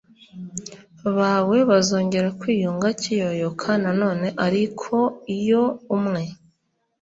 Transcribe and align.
bawe 1.17 1.57
bazongera 1.69 2.29
kwiyunga 2.39 2.87
kiyoyoka 3.01 3.69
Nanone 3.83 4.27
ariko 4.45 4.95
iyo 5.37 5.63
umwe 5.97 6.23